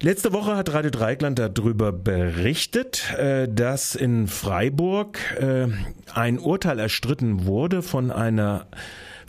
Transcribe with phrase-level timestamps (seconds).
[0.00, 5.66] Letzte Woche hat Radio Dreikland darüber berichtet, äh, dass in Freiburg äh,
[6.14, 8.68] ein Urteil erstritten wurde von einer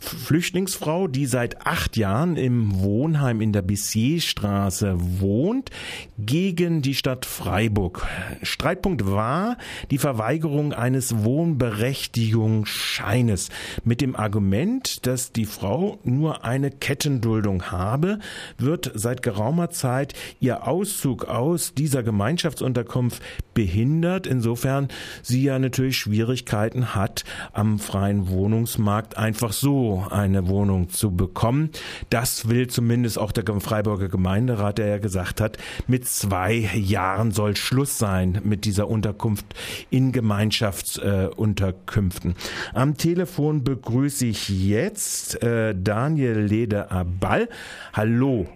[0.00, 5.70] Flüchtlingsfrau, die seit acht Jahren im Wohnheim in der Bissierstraße wohnt,
[6.18, 8.06] gegen die Stadt Freiburg.
[8.42, 9.56] Streitpunkt war
[9.90, 13.50] die Verweigerung eines Wohnberechtigungsscheines
[13.84, 18.20] mit dem Argument, dass die Frau nur eine Kettenduldung habe,
[18.56, 24.88] wird seit geraumer Zeit ihr Auszug aus dieser Gemeinschaftsunterkunft behindert, insofern
[25.22, 31.68] sie ja natürlich Schwierigkeiten hat, am freien Wohnungsmarkt einfach so eine Wohnung zu bekommen.
[32.08, 37.56] Das will zumindest auch der Freiburger Gemeinderat, der ja gesagt hat, mit zwei Jahren soll
[37.56, 39.44] Schluss sein mit dieser Unterkunft
[39.90, 42.30] in Gemeinschaftsunterkünften.
[42.30, 42.34] Äh,
[42.74, 47.48] Am Telefon begrüße ich jetzt äh, Daniel Lede-Aball.
[47.92, 48.46] Hallo.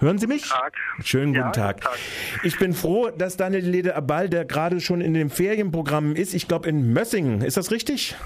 [0.00, 0.48] Hören Sie mich?
[0.48, 0.74] Tag.
[1.02, 1.80] Schönen guten, ja, Tag.
[1.80, 1.98] Tag.
[2.44, 6.46] Ich bin froh, dass Daniel Lede Aball, der gerade schon in den Ferienprogrammen ist, ich
[6.46, 8.12] glaube in Mössingen, ist das richtig?
[8.12, 8.16] Ja,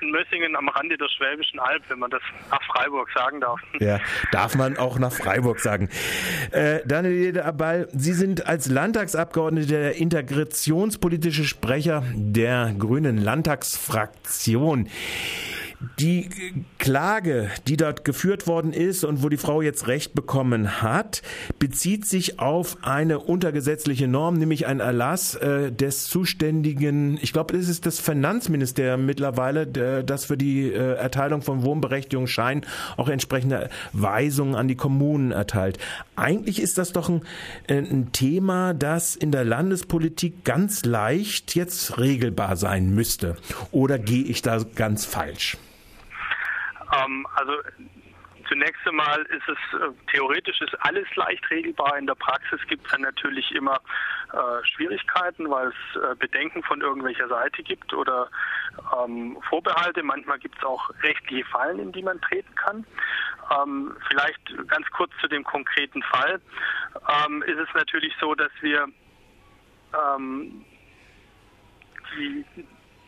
[0.00, 3.60] in Mössingen am Rande der Schwäbischen Alb, wenn man das nach Freiburg sagen darf.
[3.78, 3.98] Ja,
[4.32, 5.88] darf man auch nach Freiburg sagen.
[6.52, 14.88] Äh, Daniel Abal, Sie sind als Landtagsabgeordneter der integrationspolitische Sprecher der Grünen Landtagsfraktion.
[15.98, 16.28] Die
[16.78, 21.22] Klage, die dort geführt worden ist und wo die Frau jetzt Recht bekommen hat,
[21.58, 27.70] bezieht sich auf eine untergesetzliche Norm, nämlich ein Erlass äh, des zuständigen, ich glaube, es
[27.70, 32.66] ist das Finanzministerium mittlerweile, das für die äh, Erteilung von Wohnberechtigungsscheinen
[32.98, 35.78] auch entsprechende Weisungen an die Kommunen erteilt.
[36.14, 37.22] Eigentlich ist das doch ein,
[37.68, 43.36] äh, ein Thema, das in der Landespolitik ganz leicht jetzt regelbar sein müsste.
[43.70, 45.56] Oder gehe ich da ganz falsch?
[46.92, 47.54] Ähm, also
[48.48, 51.96] zunächst einmal ist es äh, theoretisch ist alles leicht regelbar.
[51.98, 53.80] In der Praxis gibt es dann natürlich immer
[54.32, 58.28] äh, Schwierigkeiten, weil es äh, Bedenken von irgendwelcher Seite gibt oder
[58.98, 60.02] ähm, Vorbehalte.
[60.02, 62.84] Manchmal gibt es auch rechtliche Fallen, in die man treten kann.
[63.62, 66.40] Ähm, vielleicht ganz kurz zu dem konkreten Fall.
[67.24, 68.86] Ähm, ist es natürlich so, dass wir
[69.94, 70.64] ähm,
[72.16, 72.44] die,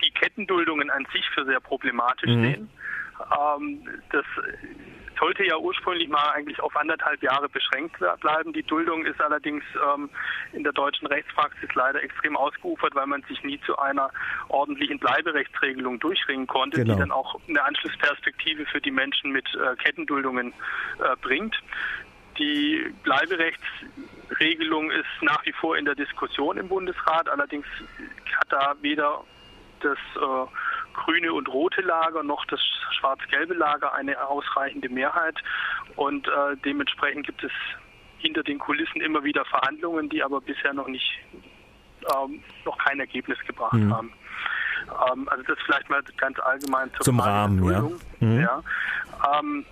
[0.03, 2.43] die Kettenduldungen an sich für sehr problematisch mhm.
[2.43, 2.69] sehen
[4.11, 4.25] das
[5.19, 8.53] sollte ja ursprünglich mal eigentlich auf anderthalb Jahre beschränkt bleiben.
[8.53, 9.63] Die Duldung ist allerdings
[9.93, 10.09] ähm,
[10.51, 14.09] in der deutschen Rechtspraxis leider extrem ausgeufert, weil man sich nie zu einer
[14.49, 16.93] ordentlichen Bleiberechtsregelung durchringen konnte, genau.
[16.93, 20.53] die dann auch eine Anschlussperspektive für die Menschen mit äh, Kettenduldungen
[20.99, 21.55] äh, bringt.
[22.37, 27.29] Die Bleiberechtsregelung ist nach wie vor in der Diskussion im Bundesrat.
[27.29, 27.67] Allerdings
[28.39, 29.23] hat da weder
[29.81, 30.45] das äh,
[30.93, 32.59] grüne und rote Lager noch das
[32.99, 35.35] schwarz-gelbe Lager eine ausreichende Mehrheit.
[35.95, 37.51] Und äh, dementsprechend gibt es
[38.19, 41.19] hinter den Kulissen immer wieder Verhandlungen, die aber bisher noch nicht
[42.15, 43.93] ähm, noch kein Ergebnis gebracht mhm.
[43.93, 44.13] haben.
[45.11, 47.81] Ähm, also das vielleicht mal ganz allgemein zur zum Rahmen, ja.
[48.19, 48.41] Mhm.
[48.41, 48.63] ja.
[49.39, 49.65] Ähm,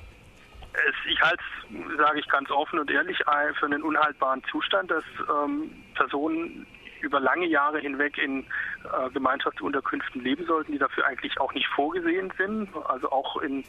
[0.73, 5.03] es, ich halte es, sage ich ganz offen und ehrlich, für einen unhaltbaren Zustand, dass
[5.29, 6.65] ähm, Personen
[7.01, 8.41] über lange Jahre hinweg in
[8.83, 12.69] äh, Gemeinschaftsunterkünften leben sollten, die dafür eigentlich auch nicht vorgesehen sind.
[12.85, 13.63] Also auch in äh,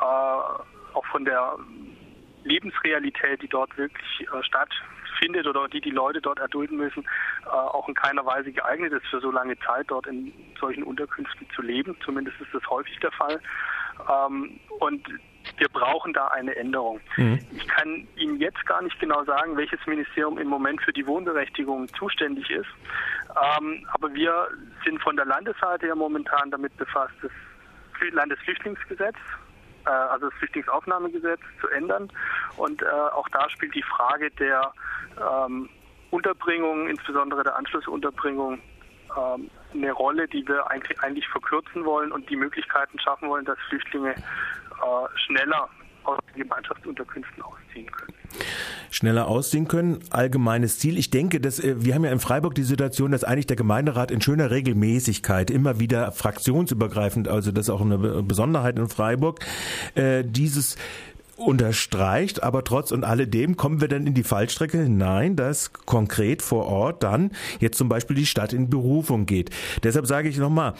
[0.00, 1.56] auch von der
[2.44, 7.04] Lebensrealität, die dort wirklich äh, stattfindet oder die die Leute dort erdulden müssen,
[7.44, 11.48] äh, auch in keiner Weise geeignet ist, für so lange Zeit dort in solchen Unterkünften
[11.54, 11.96] zu leben.
[12.04, 13.40] Zumindest ist das häufig der Fall.
[14.08, 15.06] Ähm, und
[15.58, 17.00] wir brauchen da eine Änderung.
[17.16, 17.38] Mhm.
[17.52, 21.88] Ich kann Ihnen jetzt gar nicht genau sagen, welches Ministerium im Moment für die Wohnberechtigung
[21.94, 22.68] zuständig ist.
[23.58, 24.48] Ähm, aber wir
[24.84, 27.30] sind von der Landesseite ja momentan damit befasst, das
[28.12, 29.16] Landesflüchtlingsgesetz,
[29.86, 32.10] äh, also das Flüchtlingsaufnahmegesetz zu ändern.
[32.56, 34.72] Und äh, auch da spielt die Frage der
[35.18, 35.68] ähm,
[36.10, 38.60] Unterbringung, insbesondere der Anschlussunterbringung,
[39.16, 43.58] ähm, eine Rolle, die wir eigentlich, eigentlich verkürzen wollen und die Möglichkeiten schaffen wollen, dass
[43.68, 44.14] Flüchtlinge
[44.82, 45.68] äh, schneller
[46.04, 48.16] aus den Gemeinschaftsunterkünften ausziehen können
[48.90, 50.00] schneller ausziehen können.
[50.10, 50.98] Allgemeines Ziel.
[50.98, 54.10] Ich denke, dass äh, wir haben ja in Freiburg die Situation, dass eigentlich der Gemeinderat
[54.10, 59.40] in schöner Regelmäßigkeit immer wieder fraktionsübergreifend, also das ist auch eine Besonderheit in Freiburg,
[59.94, 60.76] äh, dieses
[61.36, 66.66] unterstreicht, aber trotz und alledem kommen wir dann in die Fallstrecke Nein, dass konkret vor
[66.66, 67.30] Ort dann
[67.60, 69.50] jetzt zum Beispiel die Stadt in Berufung geht.
[69.82, 70.74] Deshalb sage ich nochmal,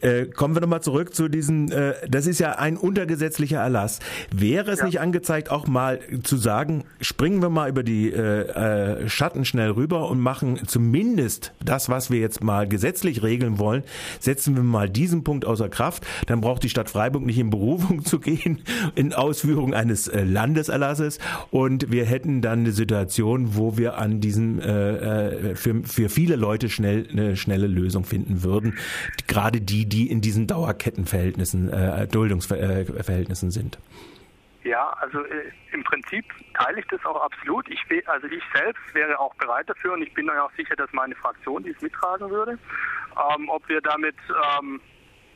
[0.00, 4.00] äh, kommen wir nochmal zurück zu diesem, äh, das ist ja ein untergesetzlicher Erlass.
[4.34, 4.86] Wäre es ja.
[4.86, 9.70] nicht angezeigt, auch mal zu sagen, springen wir mal über die äh, äh, Schatten schnell
[9.70, 13.84] rüber und machen zumindest das, was wir jetzt mal gesetzlich regeln wollen,
[14.18, 18.04] setzen wir mal diesen Punkt außer Kraft, dann braucht die Stadt Freiburg nicht in Berufung
[18.04, 18.62] zu gehen
[18.96, 21.18] in Ausführung eines eines äh, Landeserlasses
[21.50, 26.68] und wir hätten dann eine Situation, wo wir an diesem äh, für, für viele Leute
[26.68, 28.78] schnell eine schnelle Lösung finden würden.
[29.26, 33.78] Gerade die, die in diesen Dauerkettenverhältnissen, äh, Duldungsverhältnissen sind.
[34.62, 36.24] Ja, also äh, im Prinzip
[36.54, 37.66] teile ich das auch absolut.
[37.70, 41.14] Ich also ich selbst wäre auch bereit dafür und ich bin auch sicher, dass meine
[41.14, 42.58] Fraktion dies mittragen würde.
[43.36, 44.16] Ähm, ob wir damit
[44.58, 44.80] ähm,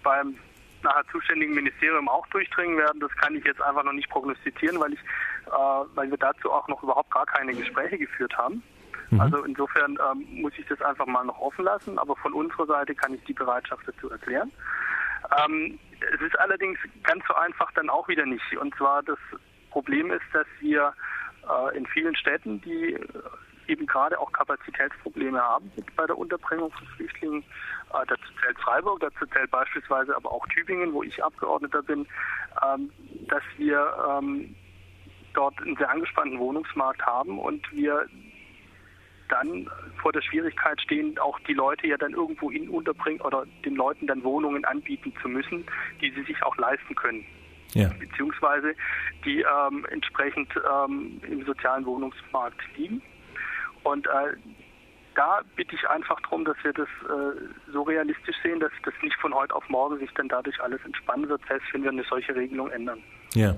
[0.03, 0.37] beim
[0.85, 4.93] nachher zuständigen Ministerium auch durchdringen werden, das kann ich jetzt einfach noch nicht prognostizieren, weil
[4.93, 5.01] ich,
[5.47, 8.63] äh, weil wir dazu auch noch überhaupt gar keine Gespräche geführt haben.
[9.11, 9.21] Mhm.
[9.21, 12.95] Also insofern ähm, muss ich das einfach mal noch offen lassen, aber von unserer Seite
[12.95, 14.53] kann ich die Bereitschaft dazu erklären.
[15.45, 15.79] Ähm,
[16.15, 18.57] es ist allerdings ganz so einfach dann auch wieder nicht.
[18.59, 19.19] Und zwar das
[19.71, 20.93] Problem ist, dass wir
[21.49, 22.99] äh, in vielen Städten, die
[23.69, 27.43] eben gerade auch Kapazitätsprobleme haben bei der Unterbringung von Flüchtlingen.
[27.91, 32.07] Äh, dazu zählt Freiburg, dazu zählt beispielsweise aber auch Tübingen, wo ich Abgeordneter bin,
[32.63, 32.91] ähm,
[33.29, 34.55] dass wir ähm,
[35.35, 38.07] dort einen sehr angespannten Wohnungsmarkt haben und wir
[39.29, 39.69] dann
[40.01, 44.07] vor der Schwierigkeit stehen, auch die Leute ja dann irgendwo hin unterbringen oder den Leuten
[44.07, 45.65] dann Wohnungen anbieten zu müssen,
[46.01, 47.25] die sie sich auch leisten können.
[47.73, 47.91] Ja.
[47.99, 48.75] Beziehungsweise
[49.25, 53.03] die ähm, entsprechend ähm, im sozialen Wohnungsmarkt liegen.
[53.85, 54.37] Und äh,
[55.15, 59.17] da bitte ich einfach darum, dass wir das äh, so realistisch sehen, dass das nicht
[59.21, 62.35] von heute auf morgen sich dann dadurch alles entspannen wird, selbst wenn wir eine solche
[62.35, 62.99] Regelung ändern.
[63.35, 63.57] Ja,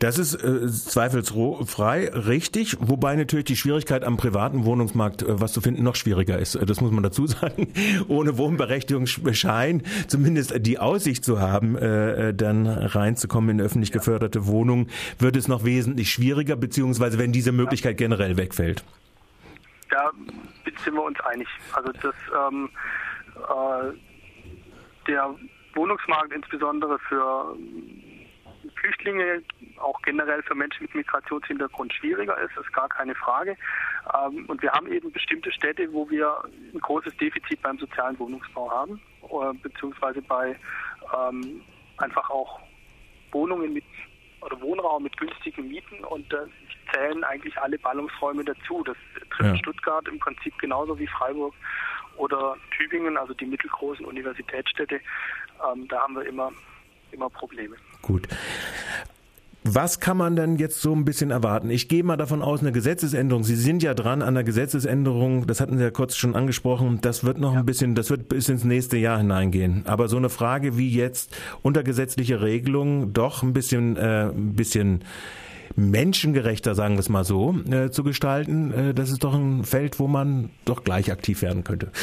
[0.00, 5.60] das ist äh, zweifelsfrei richtig, wobei natürlich die Schwierigkeit am privaten Wohnungsmarkt, äh, was zu
[5.60, 6.58] finden, noch schwieriger ist.
[6.60, 7.72] Das muss man dazu sagen.
[8.08, 14.88] Ohne Wohnberechtigungsschein zumindest die Aussicht zu haben, äh, äh, dann reinzukommen in öffentlich geförderte Wohnungen,
[15.20, 18.84] wird es noch wesentlich schwieriger, beziehungsweise wenn diese Möglichkeit generell wegfällt.
[19.92, 20.10] Da
[20.64, 21.46] sind wir uns einig.
[21.74, 22.70] Also das ähm,
[23.36, 23.92] äh,
[25.06, 25.34] der
[25.74, 27.56] Wohnungsmarkt insbesondere für
[28.76, 29.42] Flüchtlinge,
[29.78, 33.56] auch generell für Menschen mit Migrationshintergrund schwieriger ist, ist gar keine Frage.
[34.14, 36.42] Ähm, und wir haben eben bestimmte Städte, wo wir
[36.74, 40.56] ein großes Defizit beim sozialen Wohnungsbau haben, äh, beziehungsweise bei
[41.14, 41.60] ähm,
[41.98, 42.60] einfach auch
[43.30, 43.84] Wohnungen mit
[44.40, 46.46] oder Wohnraum mit günstigen Mieten und äh,
[46.92, 48.82] zählen eigentlich alle Ballungsräume dazu.
[48.84, 48.96] Das
[49.30, 49.56] trifft ja.
[49.56, 51.54] Stuttgart im Prinzip genauso wie Freiburg
[52.16, 54.96] oder Tübingen, also die mittelgroßen Universitätsstädte.
[54.96, 56.50] Ähm, da haben wir immer,
[57.12, 57.76] immer Probleme.
[58.02, 58.28] Gut.
[59.64, 61.70] Was kann man denn jetzt so ein bisschen erwarten?
[61.70, 63.44] Ich gehe mal davon aus, eine Gesetzesänderung.
[63.44, 65.46] Sie sind ja dran an der Gesetzesänderung.
[65.46, 66.98] Das hatten Sie ja kurz schon angesprochen.
[67.00, 67.60] Das wird noch ja.
[67.60, 69.84] ein bisschen, das wird bis ins nächste Jahr hineingehen.
[69.86, 75.04] Aber so eine Frage wie jetzt unter gesetzliche Regelungen doch ein bisschen, äh, ein bisschen
[75.76, 78.72] menschengerechter, sagen wir es mal so, äh, zu gestalten.
[78.72, 81.90] Äh, das ist doch ein Feld, wo man doch gleich aktiv werden könnte.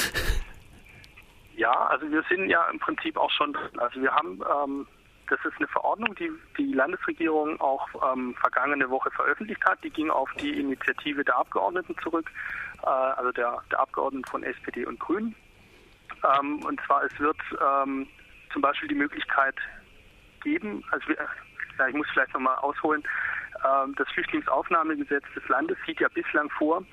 [1.56, 3.78] Ja, also wir sind ja im Prinzip auch schon drin.
[3.80, 4.88] Also wir haben ähm,
[5.30, 9.84] das ist eine Verordnung, die die Landesregierung auch ähm, vergangene Woche veröffentlicht hat.
[9.84, 12.32] Die ging auf die Initiative der Abgeordneten zurück,
[12.84, 15.36] äh, also der, der Abgeordneten von SPD und Grünen.
[16.24, 18.08] Ähm, und zwar es wird ähm,
[18.52, 19.56] zum Beispiel die Möglichkeit
[20.44, 21.18] geben, also wir,
[21.78, 23.04] ja, ich muss vielleicht nochmal ausholen,
[23.98, 26.84] das Flüchtlingsaufnahmegesetz des Landes sieht ja bislang vor,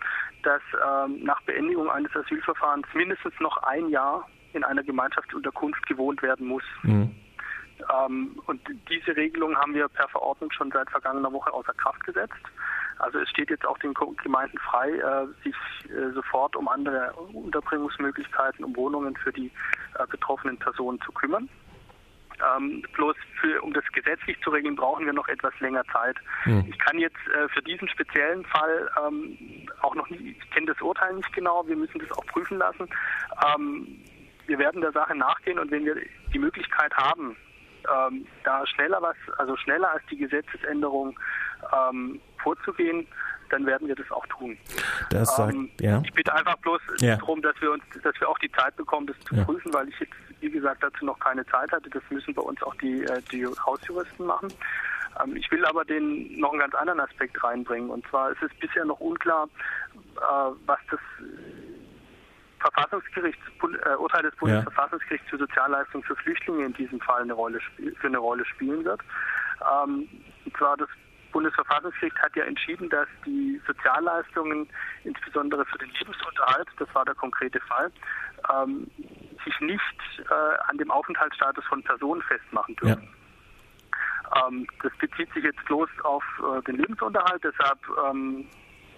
[0.42, 6.46] dass ähm, nach Beendigung eines Asylverfahrens mindestens noch ein Jahr in einer Gemeinschaftsunterkunft gewohnt werden
[6.46, 6.64] muss.
[6.82, 7.14] Mhm.
[7.92, 12.34] Ähm, und diese Regelung haben wir per Verordnung schon seit vergangener Woche außer Kraft gesetzt.
[12.98, 13.92] Also es steht jetzt auch den
[14.22, 15.54] Gemeinden frei, äh, sich
[15.90, 19.50] äh, sofort um andere Unterbringungsmöglichkeiten, um Wohnungen für die
[19.98, 21.48] äh, betroffenen Personen zu kümmern.
[22.56, 26.16] Ähm, bloß für, um das gesetzlich zu regeln, brauchen wir noch etwas länger Zeit.
[26.44, 26.64] Mhm.
[26.68, 29.38] Ich kann jetzt äh, für diesen speziellen Fall ähm,
[29.82, 32.88] auch noch nicht, ich kenne das Urteil nicht genau, wir müssen das auch prüfen lassen.
[33.54, 34.00] Ähm,
[34.46, 35.96] wir werden der Sache nachgehen und wenn wir
[36.32, 37.36] die Möglichkeit haben,
[37.88, 41.18] ähm, da schneller was, also schneller als die Gesetzesänderung
[41.72, 43.06] ähm, vorzugehen,
[43.50, 44.56] dann werden wir das auch tun.
[45.10, 46.02] Das sagt, ähm, ja.
[46.04, 47.16] Ich bitte einfach bloß ja.
[47.16, 49.44] darum, dass wir uns, dass wir auch die Zeit bekommen, das zu ja.
[49.44, 51.88] prüfen, weil ich jetzt, wie gesagt, dazu noch keine Zeit hatte.
[51.90, 54.52] Das müssen bei uns auch die, äh, die Hausjuristen machen.
[55.22, 57.90] Ähm, ich will aber den noch einen ganz anderen Aspekt reinbringen.
[57.90, 59.48] Und zwar ist es bisher noch unklar,
[60.16, 61.00] äh, was das
[62.60, 63.42] Verfassungsgerichts,
[63.84, 67.60] äh, Urteil des Bundesverfassungsgerichts für Sozialleistungen für Flüchtlinge in diesem Fall eine Rolle
[68.00, 69.00] für eine Rolle spielen wird.
[69.60, 70.08] Ähm,
[70.44, 70.88] und zwar das
[71.32, 74.68] Bundesverfassungsgericht hat ja entschieden, dass die Sozialleistungen,
[75.04, 77.90] insbesondere für den Lebensunterhalt, das war der konkrete Fall,
[78.52, 78.90] ähm,
[79.44, 79.80] sich nicht
[80.18, 83.08] äh, an dem Aufenthaltsstatus von Personen festmachen dürfen.
[84.34, 84.48] Ja.
[84.48, 87.78] Ähm, das bezieht sich jetzt bloß auf äh, den Lebensunterhalt, deshalb
[88.08, 88.48] ähm,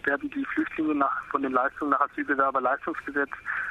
[0.05, 3.31] werden die Flüchtlinge nach, von den Leistungen nach Asylbewerberleistungsgesetz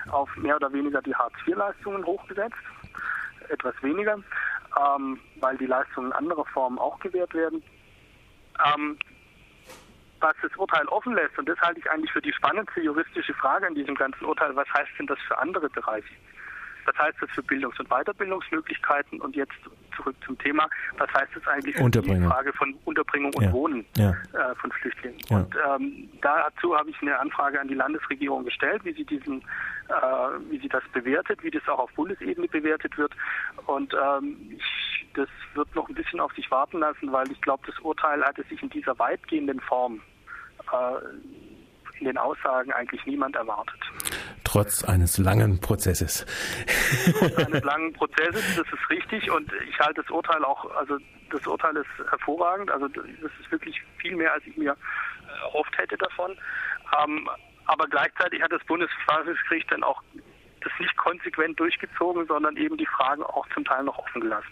[0.09, 2.55] auf mehr oder weniger die Hartz-IV-Leistungen hochgesetzt.
[3.49, 7.63] Etwas weniger, ähm, weil die Leistungen in anderer Form auch gewährt werden.
[8.65, 8.97] Ähm,
[10.19, 13.67] was das Urteil offen lässt, und das halte ich eigentlich für die spannendste juristische Frage
[13.67, 16.13] in diesem ganzen Urteil, was heißt denn das für andere Bereiche?
[16.85, 19.19] Was heißt das für Bildungs- und Weiterbildungsmöglichkeiten?
[19.19, 19.53] Und jetzt
[19.95, 23.51] zurück zum Thema, was heißt das eigentlich für die Frage von Unterbringung und ja.
[23.51, 24.11] Wohnen ja.
[24.11, 25.19] Äh, von Flüchtlingen?
[25.29, 25.37] Ja.
[25.37, 29.41] Und ähm, dazu habe ich eine Anfrage an die Landesregierung gestellt, wie sie diesen,
[29.89, 29.93] äh,
[30.49, 33.11] wie sie das bewertet, wie das auch auf Bundesebene bewertet wird.
[33.65, 37.63] Und ähm, ich, das wird noch ein bisschen auf sich warten lassen, weil ich glaube,
[37.65, 40.01] das Urteil hatte sich in dieser weitgehenden Form
[40.71, 43.79] äh, in den Aussagen eigentlich niemand erwartet.
[44.43, 46.25] Trotz eines langen Prozesses.
[47.19, 49.29] Trotz eines langen Prozesses, das ist richtig.
[49.31, 50.97] Und ich halte das Urteil auch, also
[51.31, 52.71] das Urteil ist hervorragend.
[52.71, 54.77] Also das ist wirklich viel mehr, als ich mir
[55.43, 56.37] erhofft hätte davon.
[57.03, 57.29] Ähm,
[57.65, 60.01] aber gleichzeitig hat das Bundesverfassungsgericht dann auch
[60.67, 64.47] das nicht konsequent durchgezogen, sondern eben die Fragen auch zum Teil noch offen gelassen.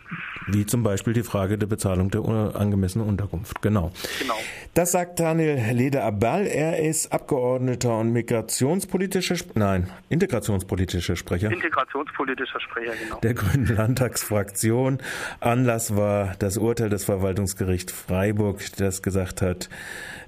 [0.48, 2.22] Wie zum Beispiel die Frage der Bezahlung der
[2.56, 3.62] angemessenen Unterkunft.
[3.62, 3.92] Genau.
[4.20, 4.36] genau.
[4.74, 6.46] Das sagt Daniel Leder-Abal.
[6.48, 11.52] Er ist Abgeordneter und migrationspolitischer, nein, integrationspolitischer Sprecher.
[11.52, 13.20] Integrationspolitischer Sprecher, genau.
[13.22, 15.00] Der Grünen Landtagsfraktion.
[15.40, 19.70] Anlass war das Urteil des Verwaltungsgerichts Freiburg, das gesagt hat,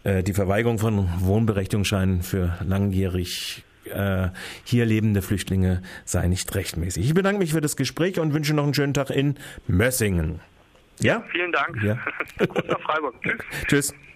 [0.03, 4.29] die Verweigerung von Wohnberechtigungsscheinen für langjährig äh,
[4.63, 7.05] hier lebende Flüchtlinge sei nicht rechtmäßig.
[7.05, 9.35] Ich bedanke mich für das Gespräch und wünsche noch einen schönen Tag in
[9.67, 10.39] Mössingen.
[10.99, 11.23] Ja?
[11.31, 11.81] Vielen Dank.
[11.83, 11.97] Ja.
[12.37, 13.15] Grüß nach Freiburg.
[13.23, 13.37] Tschüss.
[13.67, 13.95] Tschüss.